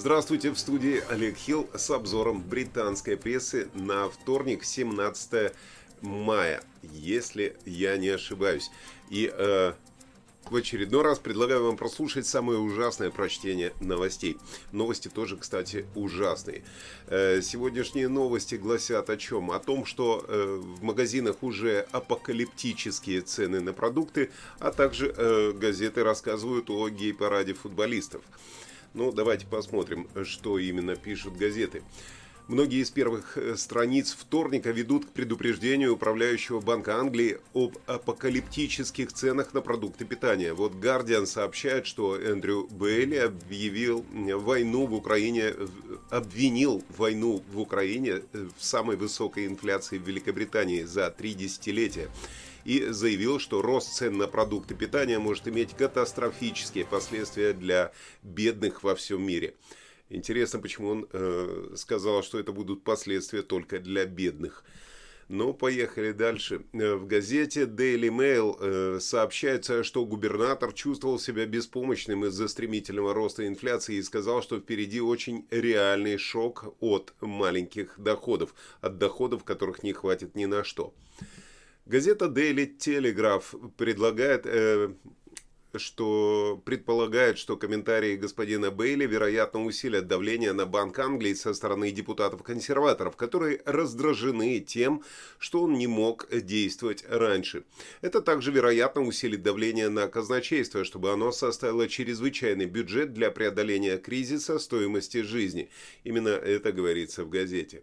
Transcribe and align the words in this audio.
Здравствуйте, 0.00 0.50
в 0.50 0.58
студии 0.58 1.02
Олег 1.10 1.36
Хилл 1.36 1.68
с 1.74 1.90
обзором 1.90 2.42
британской 2.42 3.18
прессы 3.18 3.68
на 3.74 4.08
вторник, 4.08 4.64
17 4.64 5.52
мая, 6.00 6.64
если 6.80 7.54
я 7.66 7.98
не 7.98 8.08
ошибаюсь. 8.08 8.70
И 9.10 9.30
э, 9.30 9.74
в 10.48 10.56
очередной 10.56 11.02
раз 11.02 11.18
предлагаю 11.18 11.66
вам 11.66 11.76
прослушать 11.76 12.26
самое 12.26 12.58
ужасное 12.58 13.10
прочтение 13.10 13.74
новостей. 13.78 14.38
Новости 14.72 15.08
тоже, 15.08 15.36
кстати, 15.36 15.84
ужасные. 15.94 16.64
Э, 17.08 17.42
сегодняшние 17.42 18.08
новости 18.08 18.54
гласят 18.54 19.10
о 19.10 19.18
чем? 19.18 19.50
О 19.50 19.58
том, 19.58 19.84
что 19.84 20.24
э, 20.26 20.62
в 20.62 20.82
магазинах 20.82 21.42
уже 21.42 21.86
апокалиптические 21.92 23.20
цены 23.20 23.60
на 23.60 23.74
продукты, 23.74 24.30
а 24.60 24.72
также 24.72 25.12
э, 25.14 25.52
газеты 25.52 26.02
рассказывают 26.04 26.70
о 26.70 26.88
гей-параде 26.88 27.52
футболистов. 27.52 28.22
Ну, 28.92 29.12
давайте 29.12 29.46
посмотрим, 29.46 30.08
что 30.24 30.58
именно 30.58 30.96
пишут 30.96 31.36
газеты. 31.36 31.82
Многие 32.48 32.82
из 32.82 32.90
первых 32.90 33.38
э, 33.38 33.54
страниц 33.56 34.16
вторника 34.18 34.72
ведут 34.72 35.06
к 35.06 35.10
предупреждению 35.10 35.94
управляющего 35.94 36.58
Банка 36.58 36.96
Англии 36.96 37.38
об 37.54 37.76
апокалиптических 37.86 39.12
ценах 39.12 39.54
на 39.54 39.60
продукты 39.60 40.04
питания. 40.04 40.52
Вот 40.52 40.72
Guardian 40.72 41.26
сообщает, 41.26 41.86
что 41.86 42.16
Эндрю 42.16 42.66
Бейли 42.72 43.18
объявил 43.18 44.04
войну 44.10 44.86
в 44.86 44.94
Украине, 44.94 45.54
обвинил 46.10 46.82
войну 46.98 47.44
в 47.52 47.60
Украине 47.60 48.22
в 48.32 48.64
самой 48.64 48.96
высокой 48.96 49.46
инфляции 49.46 49.98
в 49.98 50.08
Великобритании 50.08 50.82
за 50.82 51.08
три 51.12 51.34
десятилетия 51.34 52.10
и 52.64 52.86
заявил, 52.86 53.38
что 53.38 53.62
рост 53.62 53.94
цен 53.94 54.18
на 54.18 54.26
продукты 54.26 54.74
питания 54.74 55.18
может 55.18 55.48
иметь 55.48 55.74
катастрофические 55.74 56.84
последствия 56.84 57.52
для 57.52 57.92
бедных 58.22 58.82
во 58.82 58.94
всем 58.94 59.22
мире. 59.22 59.54
Интересно, 60.10 60.58
почему 60.58 60.88
он 60.88 61.08
э, 61.12 61.72
сказал, 61.76 62.22
что 62.22 62.40
это 62.40 62.52
будут 62.52 62.82
последствия 62.82 63.42
только 63.42 63.78
для 63.78 64.04
бедных. 64.06 64.64
Но 65.28 65.52
поехали 65.52 66.10
дальше. 66.10 66.62
Э, 66.72 66.96
в 66.96 67.06
газете 67.06 67.62
Daily 67.62 68.08
Mail 68.08 68.56
э, 68.58 68.98
сообщается, 69.00 69.84
что 69.84 70.04
губернатор 70.04 70.72
чувствовал 70.72 71.20
себя 71.20 71.46
беспомощным 71.46 72.24
из-за 72.24 72.48
стремительного 72.48 73.14
роста 73.14 73.46
инфляции 73.46 73.94
и 73.94 74.02
сказал, 74.02 74.42
что 74.42 74.58
впереди 74.58 75.00
очень 75.00 75.46
реальный 75.52 76.18
шок 76.18 76.74
от 76.80 77.14
маленьких 77.20 77.94
доходов, 77.96 78.52
от 78.80 78.98
доходов, 78.98 79.44
которых 79.44 79.84
не 79.84 79.92
хватит 79.92 80.34
ни 80.34 80.46
на 80.46 80.64
что. 80.64 80.92
Газета 81.90 82.26
Daily 82.26 82.78
Telegraph 82.78 83.72
предлагает, 83.76 84.42
э, 84.46 84.90
что 85.74 86.62
предполагает, 86.64 87.36
что 87.36 87.56
комментарии 87.56 88.14
господина 88.14 88.70
Бейли, 88.70 89.06
вероятно, 89.06 89.64
усилят 89.64 90.06
давление 90.06 90.52
на 90.52 90.66
Банк 90.66 90.96
Англии 91.00 91.34
со 91.34 91.52
стороны 91.52 91.90
депутатов-консерваторов, 91.90 93.16
которые 93.16 93.60
раздражены 93.64 94.60
тем, 94.60 95.02
что 95.40 95.62
он 95.62 95.72
не 95.72 95.88
мог 95.88 96.28
действовать 96.30 97.04
раньше. 97.08 97.64
Это 98.02 98.20
также, 98.20 98.52
вероятно, 98.52 99.02
усилит 99.02 99.42
давление 99.42 99.88
на 99.88 100.06
казначейство, 100.06 100.84
чтобы 100.84 101.10
оно 101.10 101.32
составило 101.32 101.88
чрезвычайный 101.88 102.66
бюджет 102.66 103.12
для 103.12 103.32
преодоления 103.32 103.98
кризиса 103.98 104.60
стоимости 104.60 105.22
жизни. 105.22 105.70
Именно 106.04 106.28
это 106.28 106.70
говорится 106.70 107.24
в 107.24 107.30
газете. 107.30 107.82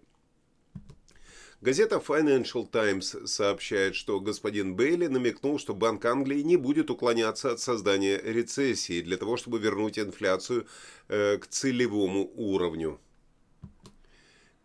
Газета 1.59 1.95
Financial 1.95 2.67
Times 2.69 3.15
сообщает, 3.25 3.95
что 3.95 4.19
господин 4.19 4.75
Бейли 4.75 5.07
намекнул, 5.07 5.57
что 5.57 5.73
Банк 5.73 6.05
Англии 6.05 6.41
не 6.41 6.55
будет 6.55 6.91
уклоняться 6.91 7.51
от 7.51 7.59
создания 7.59 8.21
рецессии 8.23 9.01
для 9.01 9.17
того, 9.17 9.37
чтобы 9.37 9.57
вернуть 9.57 9.97
инфляцию 9.97 10.67
э, 11.07 11.39
к 11.39 11.47
целевому 11.47 12.31
уровню. 12.35 12.99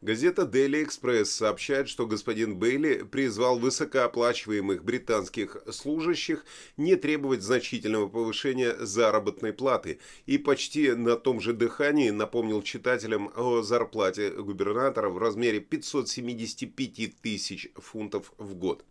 Газета 0.03 0.43
Daily 0.43 0.85
Express 0.85 1.27
сообщает, 1.27 1.89
что 1.89 2.09
господин 2.09 2.57
Бейли 2.57 3.05
призвал 3.05 3.61
высокооплачиваемых 3.61 4.83
британских 4.83 5.59
служащих 5.71 6.45
не 6.77 6.97
требовать 6.97 7.43
значительного 7.43 8.09
повышения 8.09 8.75
заработной 8.81 9.53
платы 9.53 10.01
и 10.27 10.39
почти 10.39 10.91
на 10.91 11.15
том 11.15 11.41
же 11.41 11.53
дыхании 11.53 12.11
напомнил 12.11 12.63
читателям 12.63 13.31
о 13.37 13.63
зарплате 13.63 14.31
губернатора 14.31 15.09
в 15.09 15.19
размере 15.19 15.61
575 15.61 17.21
тысяч 17.23 17.69
фунтов 17.77 18.33
в 18.39 18.55
год. 18.57 18.85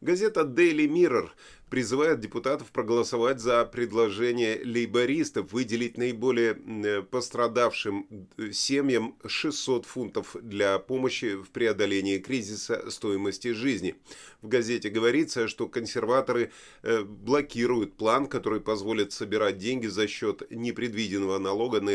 Газета 0.00 0.42
Daily 0.42 0.86
Mirror 0.86 1.30
призывает 1.70 2.20
депутатов 2.20 2.70
проголосовать 2.70 3.40
за 3.40 3.64
предложение 3.64 4.60
лейбористов 4.64 5.52
выделить 5.52 5.98
наиболее 5.98 6.54
э, 6.54 7.02
пострадавшим 7.02 8.06
э, 8.36 8.52
семьям 8.52 9.16
600 9.26 9.86
фунтов 9.86 10.36
для 10.40 10.78
помощи 10.78 11.34
в 11.34 11.50
преодолении 11.50 12.18
кризиса 12.18 12.88
стоимости 12.92 13.52
жизни. 13.52 13.96
В 14.40 14.46
газете 14.46 14.88
говорится, 14.88 15.48
что 15.48 15.66
консерваторы 15.66 16.52
э, 16.82 17.02
блокируют 17.02 17.96
план, 17.96 18.28
который 18.28 18.60
позволит 18.60 19.12
собирать 19.12 19.58
деньги 19.58 19.88
за 19.88 20.06
счет 20.06 20.48
непредвиденного 20.50 21.38
налога 21.38 21.80
на 21.80 21.90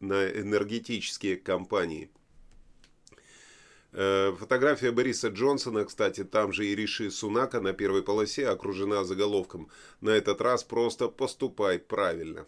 энергетические 0.00 1.36
компании. 1.36 2.10
Э, 3.96 4.34
фотография 4.36 4.90
Бориса 4.90 5.28
Джонсона, 5.28 5.84
кстати, 5.84 6.24
там 6.24 6.52
же 6.52 6.66
и 6.66 6.74
Риши 6.74 7.12
Сунака 7.12 7.60
на 7.60 7.72
первой 7.72 8.02
полосе 8.02 8.48
окружена 8.48 9.04
заголовком 9.04 9.70
«На 10.00 10.10
этот 10.10 10.40
раз 10.40 10.64
просто 10.64 11.08
поступай 11.08 11.78
правильно». 11.78 12.44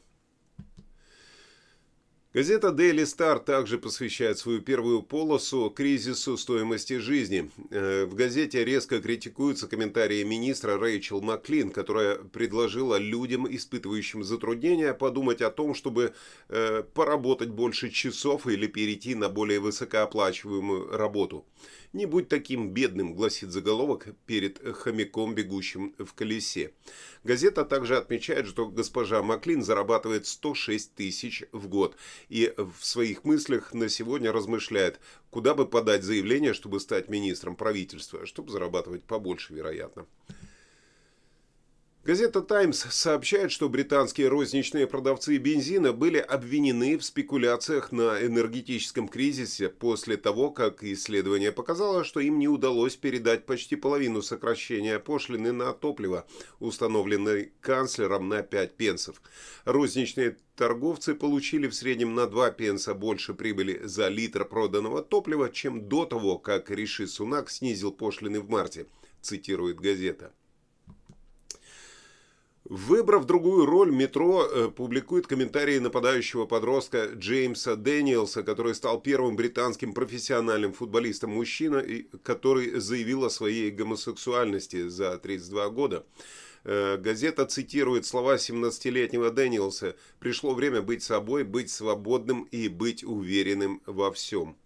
Газета 2.36 2.68
Daily 2.68 3.04
Star 3.04 3.42
также 3.42 3.78
посвящает 3.78 4.36
свою 4.36 4.60
первую 4.60 5.02
полосу 5.02 5.70
кризису 5.70 6.36
стоимости 6.36 6.98
жизни. 6.98 7.50
Э, 7.70 8.04
в 8.04 8.14
газете 8.14 8.62
резко 8.62 9.00
критикуются 9.00 9.66
комментарии 9.66 10.22
министра 10.22 10.76
Рэйчел 10.76 11.22
Маклин, 11.22 11.70
которая 11.70 12.16
предложила 12.16 12.98
людям, 12.98 13.46
испытывающим 13.48 14.22
затруднения, 14.22 14.92
подумать 14.92 15.40
о 15.40 15.50
том, 15.50 15.74
чтобы 15.74 16.12
э, 16.50 16.82
поработать 16.92 17.48
больше 17.48 17.88
часов 17.88 18.46
или 18.46 18.66
перейти 18.66 19.14
на 19.14 19.30
более 19.30 19.58
высокооплачиваемую 19.58 20.94
работу. 20.94 21.46
«Не 21.92 22.06
будь 22.06 22.28
таким 22.28 22.70
бедным», 22.70 23.14
гласит 23.14 23.50
заголовок 23.50 24.08
перед 24.26 24.58
хомяком, 24.76 25.34
бегущим 25.34 25.94
в 25.98 26.12
колесе. 26.14 26.72
Газета 27.24 27.64
также 27.64 27.96
отмечает, 27.96 28.46
что 28.46 28.66
госпожа 28.68 29.22
Маклин 29.22 29.62
зарабатывает 29.62 30.26
106 30.26 30.94
тысяч 30.94 31.44
в 31.52 31.68
год 31.68 31.96
и 32.28 32.52
в 32.56 32.84
своих 32.84 33.24
мыслях 33.24 33.74
на 33.74 33.88
сегодня 33.88 34.32
размышляет, 34.32 35.00
куда 35.30 35.54
бы 35.54 35.66
подать 35.66 36.02
заявление, 36.02 36.54
чтобы 36.54 36.80
стать 36.80 37.08
министром 37.08 37.56
правительства, 37.56 38.26
чтобы 38.26 38.50
зарабатывать 38.50 39.04
побольше, 39.04 39.54
вероятно. 39.54 40.06
Газета 42.06 42.40
«Таймс» 42.40 42.86
сообщает, 42.88 43.50
что 43.50 43.68
британские 43.68 44.28
розничные 44.28 44.86
продавцы 44.86 45.38
бензина 45.38 45.92
были 45.92 46.18
обвинены 46.18 46.98
в 46.98 47.04
спекуляциях 47.04 47.90
на 47.90 48.24
энергетическом 48.24 49.08
кризисе 49.08 49.70
после 49.70 50.16
того, 50.16 50.52
как 50.52 50.84
исследование 50.84 51.50
показало, 51.50 52.04
что 52.04 52.20
им 52.20 52.38
не 52.38 52.46
удалось 52.46 52.94
передать 52.94 53.44
почти 53.44 53.74
половину 53.74 54.22
сокращения 54.22 55.00
пошлины 55.00 55.50
на 55.50 55.72
топливо, 55.72 56.28
установленной 56.60 57.50
канцлером 57.60 58.28
на 58.28 58.44
5 58.44 58.76
пенсов. 58.76 59.20
Розничные 59.64 60.36
торговцы 60.54 61.12
получили 61.12 61.66
в 61.66 61.74
среднем 61.74 62.14
на 62.14 62.28
2 62.28 62.52
пенса 62.52 62.94
больше 62.94 63.34
прибыли 63.34 63.80
за 63.82 64.06
литр 64.06 64.44
проданного 64.44 65.02
топлива, 65.02 65.50
чем 65.50 65.88
до 65.88 66.06
того, 66.06 66.38
как 66.38 66.70
Риши 66.70 67.08
Сунак 67.08 67.50
снизил 67.50 67.90
пошлины 67.90 68.38
в 68.38 68.48
марте, 68.48 68.86
цитирует 69.22 69.80
газета. 69.80 70.32
Выбрав 72.68 73.26
другую 73.26 73.64
роль, 73.64 73.92
«Метро» 73.92 74.44
э, 74.44 74.68
публикует 74.74 75.28
комментарии 75.28 75.78
нападающего 75.78 76.46
подростка 76.46 77.10
Джеймса 77.14 77.76
Дэниелса, 77.76 78.42
который 78.42 78.74
стал 78.74 79.00
первым 79.00 79.36
британским 79.36 79.92
профессиональным 79.92 80.72
футболистом-мужчина, 80.72 81.84
который 82.24 82.80
заявил 82.80 83.24
о 83.24 83.30
своей 83.30 83.70
гомосексуальности 83.70 84.88
за 84.88 85.16
32 85.16 85.68
года. 85.68 86.04
Э, 86.64 86.96
газета 86.96 87.46
цитирует 87.46 88.04
слова 88.04 88.34
17-летнего 88.34 89.30
Дэниелса 89.30 89.94
«Пришло 90.18 90.52
время 90.52 90.82
быть 90.82 91.04
собой, 91.04 91.44
быть 91.44 91.70
свободным 91.70 92.48
и 92.50 92.66
быть 92.66 93.04
уверенным 93.04 93.80
во 93.86 94.10
всем». 94.10 94.56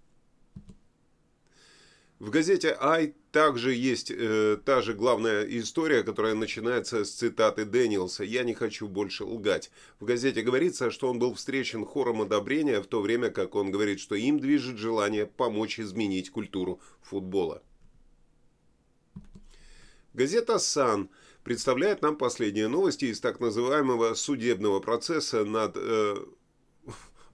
В 2.21 2.29
газете 2.29 2.77
«Ай» 2.79 3.15
также 3.33 3.73
есть 3.73 4.11
э, 4.11 4.59
та 4.63 4.83
же 4.83 4.93
главная 4.93 5.43
история, 5.45 6.03
которая 6.03 6.35
начинается 6.35 7.07
с 7.07 7.13
цитаты 7.13 7.65
Дэниелса 7.65 8.25
«Я 8.25 8.43
не 8.43 8.53
хочу 8.53 8.89
больше 8.89 9.25
лгать». 9.25 9.71
В 10.01 10.05
газете 10.05 10.43
говорится, 10.43 10.91
что 10.91 11.09
он 11.09 11.19
был 11.19 11.33
встречен 11.33 11.87
хором 11.87 12.21
одобрения, 12.21 12.83
в 12.83 12.87
то 12.87 13.01
время 13.01 13.31
как 13.31 13.55
он 13.55 13.71
говорит, 13.71 14.01
что 14.01 14.17
им 14.17 14.39
движет 14.39 14.77
желание 14.77 15.25
помочь 15.25 15.81
изменить 15.81 16.29
культуру 16.29 16.79
футбола. 17.01 17.63
Газета 20.13 20.59
«Сан» 20.59 21.09
представляет 21.43 22.03
нам 22.03 22.19
последние 22.19 22.69
новости 22.69 23.07
из 23.07 23.21
так 23.21 23.41
называемого 23.41 24.13
судебного 24.13 24.81
процесса 24.81 25.47
над... 25.47 25.73
Э, 25.77 26.17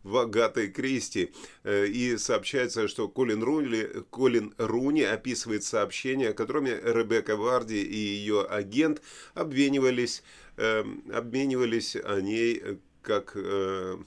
в 0.07 0.17
Агатой 0.19 0.69
Кристи. 0.69 1.33
Э, 1.65 1.87
и 1.87 2.17
сообщается, 2.17 2.89
что 2.89 3.09
Колин 3.09 3.43
Руни, 3.43 3.87
Колин 4.11 4.55
Руни 4.57 5.03
описывает 5.03 5.65
сообщения, 5.65 6.33
которыми 6.33 6.71
Ребекка 6.71 7.37
Варди 7.37 7.83
и 7.83 7.97
ее 7.97 8.43
агент 8.45 9.03
обвинивались, 9.35 10.23
э, 10.57 10.85
обменивались 11.13 11.97
о 11.97 12.21
ней 12.21 12.79
как 13.03 13.33
э, 13.35 13.99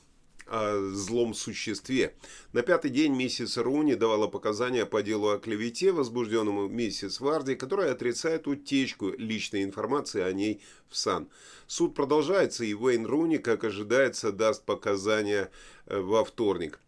о 0.49 0.91
злом 0.93 1.33
существе. 1.33 2.15
На 2.53 2.61
пятый 2.61 2.91
день 2.91 3.15
миссис 3.15 3.57
Руни 3.57 3.95
давала 3.95 4.27
показания 4.27 4.85
по 4.85 5.01
делу 5.03 5.29
о 5.29 5.37
клевете, 5.37 5.91
возбужденному 5.91 6.67
миссис 6.67 7.19
Варди, 7.19 7.55
которая 7.55 7.91
отрицает 7.91 8.47
утечку 8.47 9.09
личной 9.17 9.63
информации 9.63 10.21
о 10.21 10.31
ней 10.33 10.61
в 10.89 10.97
САН. 10.97 11.29
Суд 11.67 11.93
продолжается, 11.93 12.65
и 12.65 12.73
Уэйн 12.73 13.05
Руни, 13.05 13.37
как 13.37 13.63
ожидается, 13.63 14.31
даст 14.31 14.63
показания 14.63 15.51
э, 15.85 15.99
во 15.99 16.25
вторник. 16.25 16.79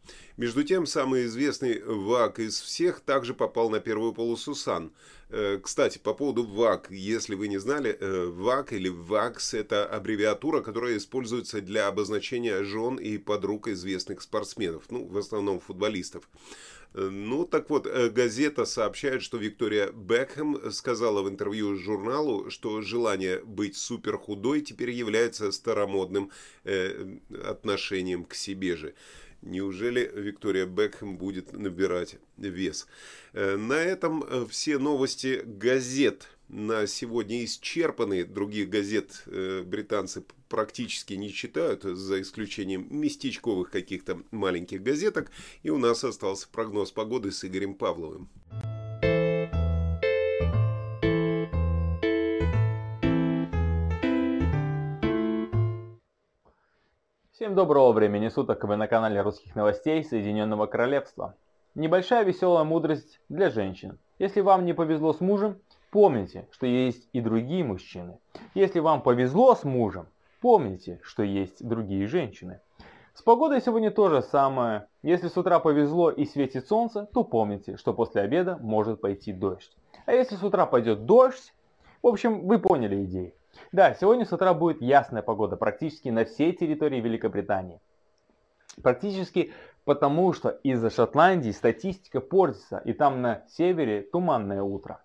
Между 0.41 0.63
тем, 0.63 0.87
самый 0.87 1.25
известный 1.25 1.83
ВАК 1.83 2.39
из 2.39 2.59
всех 2.59 3.01
также 3.01 3.35
попал 3.35 3.69
на 3.69 3.79
первую 3.79 4.11
полосу 4.11 4.55
САН. 4.55 4.91
Э, 5.29 5.59
кстати, 5.61 5.99
по 5.99 6.15
поводу 6.15 6.43
ВАК, 6.43 6.89
если 6.89 7.35
вы 7.35 7.47
не 7.47 7.59
знали, 7.59 7.95
э, 7.99 8.25
ВАК 8.25 8.73
или 8.73 8.89
ВАКС– 8.89 9.53
это 9.53 9.85
аббревиатура, 9.85 10.61
которая 10.61 10.97
используется 10.97 11.61
для 11.61 11.85
обозначения 11.85 12.63
жен 12.63 12.95
и 12.95 13.19
подруг 13.19 13.67
известных 13.67 14.23
спортсменов, 14.23 14.85
ну, 14.89 15.05
в 15.05 15.15
основном 15.15 15.59
футболистов. 15.59 16.27
Э, 16.95 17.07
ну, 17.07 17.45
так 17.45 17.69
вот, 17.69 17.85
газета 17.85 18.65
сообщает, 18.65 19.21
что 19.21 19.37
Виктория 19.37 19.91
Бекхэм 19.91 20.71
сказала 20.71 21.21
в 21.21 21.29
интервью 21.29 21.75
журналу, 21.75 22.49
что 22.49 22.81
желание 22.81 23.43
быть 23.43 23.77
супер 23.77 24.17
худой 24.17 24.61
теперь 24.61 24.89
является 24.89 25.51
старомодным 25.51 26.31
э, 26.63 27.19
отношением 27.47 28.23
к 28.23 28.33
себе 28.33 28.75
же. 28.75 28.95
Неужели 29.41 30.11
Виктория 30.13 30.65
Бекхэм 30.65 31.17
будет 31.17 31.53
набирать 31.53 32.17
вес? 32.37 32.87
Э, 33.33 33.57
на 33.57 33.73
этом 33.73 34.23
э, 34.23 34.45
все 34.49 34.77
новости 34.77 35.41
газет 35.43 36.27
на 36.47 36.85
сегодня 36.85 37.43
исчерпаны. 37.45 38.23
Других 38.23 38.69
газет 38.69 39.23
э, 39.25 39.63
британцы 39.65 40.23
практически 40.47 41.13
не 41.13 41.31
читают, 41.31 41.83
за 41.83 42.21
исключением 42.21 42.87
местечковых 42.89 43.71
каких-то 43.71 44.21
маленьких 44.31 44.83
газеток. 44.83 45.31
И 45.63 45.69
у 45.69 45.77
нас 45.77 46.03
остался 46.03 46.47
прогноз 46.51 46.91
погоды 46.91 47.31
с 47.31 47.43
Игорем 47.43 47.73
Павловым. 47.73 48.29
Всем 57.41 57.55
доброго 57.55 57.91
времени 57.91 58.27
суток, 58.27 58.63
вы 58.65 58.75
на 58.75 58.87
канале 58.87 59.19
русских 59.19 59.55
новостей 59.55 60.03
Соединенного 60.03 60.67
Королевства. 60.67 61.33
Небольшая 61.73 62.23
веселая 62.23 62.63
мудрость 62.63 63.19
для 63.29 63.49
женщин. 63.49 63.97
Если 64.19 64.41
вам 64.41 64.63
не 64.63 64.73
повезло 64.73 65.11
с 65.11 65.21
мужем, 65.21 65.57
помните, 65.89 66.47
что 66.51 66.67
есть 66.67 67.09
и 67.13 67.19
другие 67.19 67.63
мужчины. 67.63 68.19
Если 68.53 68.79
вам 68.79 69.01
повезло 69.01 69.55
с 69.55 69.63
мужем, 69.63 70.05
помните, 70.39 70.99
что 71.01 71.23
есть 71.23 71.67
другие 71.67 72.05
женщины. 72.05 72.59
С 73.15 73.23
погодой 73.23 73.59
сегодня 73.59 73.89
то 73.89 74.09
же 74.09 74.21
самое. 74.21 74.85
Если 75.01 75.27
с 75.27 75.35
утра 75.35 75.59
повезло 75.59 76.11
и 76.11 76.25
светит 76.25 76.67
солнце, 76.67 77.09
то 77.11 77.23
помните, 77.23 77.75
что 77.75 77.91
после 77.95 78.21
обеда 78.21 78.59
может 78.61 79.01
пойти 79.01 79.33
дождь. 79.33 79.75
А 80.05 80.13
если 80.13 80.35
с 80.35 80.43
утра 80.43 80.67
пойдет 80.67 81.07
дождь, 81.07 81.55
в 82.03 82.07
общем, 82.07 82.45
вы 82.45 82.59
поняли 82.59 83.03
идею. 83.05 83.33
Да, 83.71 83.93
сегодня 83.93 84.25
с 84.25 84.33
утра 84.33 84.53
будет 84.53 84.81
ясная 84.81 85.21
погода 85.21 85.55
практически 85.55 86.09
на 86.09 86.25
всей 86.25 86.53
территории 86.53 86.99
Великобритании. 86.99 87.79
Практически 88.81 89.53
потому, 89.83 90.33
что 90.33 90.49
из-за 90.49 90.89
Шотландии 90.89 91.51
статистика 91.51 92.21
портится, 92.21 92.77
и 92.79 92.93
там 92.93 93.21
на 93.21 93.43
севере 93.49 94.01
туманное 94.01 94.61
утро. 94.61 95.01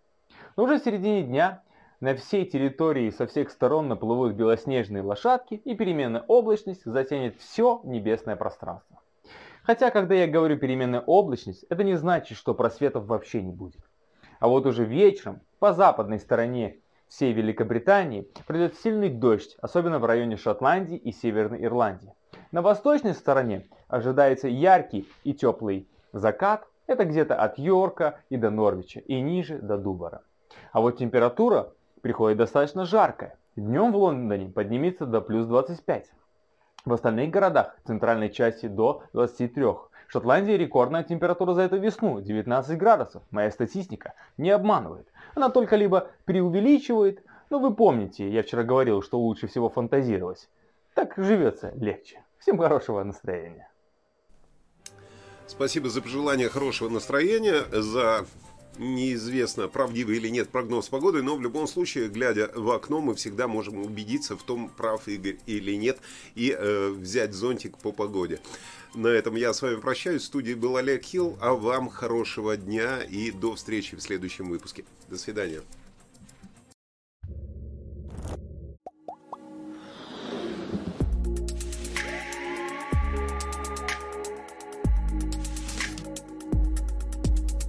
Но 0.56 0.64
уже 0.64 0.78
в 0.78 0.84
середине 0.84 1.22
дня 1.22 1.62
на 2.00 2.14
всей 2.14 2.44
территории 2.44 3.10
со 3.10 3.26
всех 3.26 3.50
сторон 3.50 3.88
наплывут 3.88 4.34
белоснежные 4.34 5.02
лошадки, 5.02 5.54
и 5.54 5.74
переменная 5.74 6.24
облачность 6.26 6.84
затянет 6.84 7.36
все 7.38 7.80
небесное 7.84 8.36
пространство. 8.36 9.00
Хотя, 9.62 9.90
когда 9.90 10.14
я 10.14 10.28
говорю 10.28 10.58
переменная 10.58 11.00
облачность, 11.00 11.64
это 11.68 11.82
не 11.82 11.96
значит, 11.96 12.38
что 12.38 12.54
просветов 12.54 13.06
вообще 13.06 13.42
не 13.42 13.50
будет. 13.50 13.80
А 14.38 14.48
вот 14.48 14.66
уже 14.66 14.84
вечером 14.84 15.40
по 15.58 15.72
западной 15.72 16.20
стороне 16.20 16.78
всей 17.08 17.32
Великобритании 17.32 18.28
придет 18.46 18.76
сильный 18.76 19.10
дождь, 19.10 19.56
особенно 19.60 19.98
в 19.98 20.04
районе 20.04 20.36
Шотландии 20.36 20.96
и 20.96 21.12
Северной 21.12 21.64
Ирландии. 21.64 22.12
На 22.52 22.62
восточной 22.62 23.14
стороне 23.14 23.66
ожидается 23.88 24.48
яркий 24.48 25.08
и 25.24 25.34
теплый 25.34 25.88
закат, 26.12 26.66
это 26.86 27.04
где-то 27.04 27.34
от 27.34 27.58
Йорка 27.58 28.20
и 28.30 28.36
до 28.36 28.50
Норвича, 28.50 29.00
и 29.00 29.20
ниже 29.20 29.58
до 29.58 29.76
Дубара. 29.76 30.22
А 30.72 30.80
вот 30.80 30.98
температура 30.98 31.72
приходит 32.00 32.38
достаточно 32.38 32.84
жаркая. 32.84 33.36
Днем 33.56 33.92
в 33.92 33.96
Лондоне 33.96 34.50
поднимется 34.50 35.06
до 35.06 35.20
плюс 35.20 35.46
25. 35.46 36.12
В 36.84 36.92
остальных 36.92 37.30
городах 37.30 37.76
центральной 37.84 38.30
части 38.30 38.66
до 38.66 39.02
23. 39.12 39.64
В 40.08 40.12
Шотландии 40.12 40.52
рекордная 40.52 41.02
температура 41.02 41.54
за 41.54 41.62
эту 41.62 41.78
весну 41.78 42.20
19 42.20 42.78
градусов. 42.78 43.22
Моя 43.30 43.50
статистика 43.50 44.14
не 44.36 44.50
обманывает. 44.50 45.08
Она 45.34 45.50
только 45.50 45.76
либо 45.76 46.10
преувеличивает, 46.24 47.22
но 47.50 47.58
вы 47.58 47.74
помните, 47.74 48.28
я 48.28 48.42
вчера 48.42 48.62
говорил, 48.62 49.02
что 49.02 49.18
лучше 49.18 49.48
всего 49.48 49.68
фантазировать. 49.68 50.48
Так 50.94 51.14
живется 51.16 51.72
легче. 51.76 52.22
Всем 52.38 52.58
хорошего 52.58 53.02
настроения. 53.02 53.68
Спасибо 55.46 55.88
за 55.88 56.02
пожелание 56.02 56.48
хорошего 56.48 56.88
настроения, 56.88 57.62
за 57.70 58.26
неизвестно, 58.78 59.68
правдивый 59.68 60.16
или 60.16 60.28
нет 60.28 60.48
прогноз 60.48 60.88
погоды, 60.88 61.22
но 61.22 61.36
в 61.36 61.42
любом 61.42 61.66
случае, 61.66 62.08
глядя 62.08 62.50
в 62.54 62.70
окно, 62.70 63.00
мы 63.00 63.14
всегда 63.14 63.48
можем 63.48 63.78
убедиться 63.78 64.36
в 64.36 64.42
том, 64.42 64.68
прав 64.68 65.06
Игорь 65.08 65.38
или 65.46 65.74
нет, 65.74 65.98
и 66.34 66.56
э, 66.56 66.90
взять 66.90 67.32
зонтик 67.32 67.78
по 67.78 67.92
погоде. 67.92 68.40
На 68.94 69.08
этом 69.08 69.36
я 69.36 69.52
с 69.52 69.60
вами 69.60 69.76
прощаюсь. 69.76 70.22
В 70.22 70.26
студии 70.26 70.54
был 70.54 70.76
Олег 70.76 71.04
Хилл, 71.04 71.36
а 71.40 71.52
вам 71.52 71.88
хорошего 71.88 72.56
дня 72.56 73.02
и 73.02 73.30
до 73.30 73.54
встречи 73.54 73.94
в 73.94 74.00
следующем 74.00 74.48
выпуске. 74.48 74.84
До 75.08 75.18
свидания. 75.18 75.60